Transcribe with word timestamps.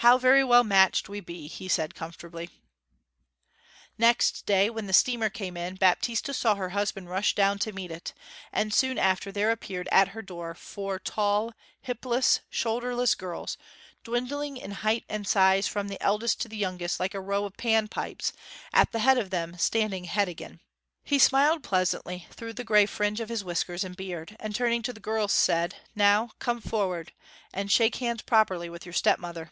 'How 0.00 0.18
very 0.18 0.44
well 0.44 0.62
matched 0.62 1.08
we 1.08 1.18
be!' 1.18 1.48
he 1.48 1.66
said, 1.68 1.96
comfortably. 1.96 2.50
Next 3.98 4.44
day, 4.46 4.70
when 4.70 4.86
the 4.86 4.92
steamer 4.92 5.28
came 5.30 5.56
in, 5.56 5.74
Baptista 5.74 6.32
saw 6.32 6.54
her 6.54 6.68
husband 6.68 7.08
rush 7.08 7.34
down 7.34 7.58
to 7.60 7.72
meet 7.72 7.90
it; 7.90 8.12
and 8.52 8.72
soon 8.72 8.98
after 8.98 9.32
there 9.32 9.50
appeared 9.50 9.88
at 9.90 10.08
her 10.08 10.22
door 10.22 10.54
four 10.54 11.00
tall, 11.00 11.54
hipless, 11.88 12.38
shoulderless 12.50 13.16
girls, 13.16 13.56
dwindling 14.04 14.58
in 14.58 14.70
height 14.70 15.04
and 15.08 15.26
size 15.26 15.66
from 15.66 15.88
the 15.88 16.00
eldest 16.00 16.40
to 16.42 16.48
the 16.48 16.58
youngest, 16.58 17.00
like 17.00 17.14
a 17.14 17.20
row 17.20 17.44
of 17.44 17.56
Pan 17.56 17.88
pipes; 17.88 18.32
at 18.72 18.92
the 18.92 19.00
head 19.00 19.18
of 19.18 19.30
them 19.30 19.56
standing 19.58 20.04
Heddegan. 20.04 20.60
He 21.02 21.18
smiled 21.18 21.64
pleasantly 21.64 22.28
through 22.30 22.52
the 22.52 22.64
grey 22.64 22.86
fringe 22.86 23.18
of 23.18 23.30
his 23.30 23.42
whiskers 23.42 23.82
and 23.82 23.96
beard, 23.96 24.36
and 24.38 24.54
turning 24.54 24.82
to 24.82 24.92
the 24.92 25.00
girls 25.00 25.32
said, 25.32 25.76
'Now 25.96 26.30
come 26.38 26.60
forrard, 26.60 27.12
and 27.52 27.72
shake 27.72 27.96
hands 27.96 28.22
properly 28.22 28.68
with 28.68 28.86
your 28.86 28.92
stepmother.' 28.92 29.50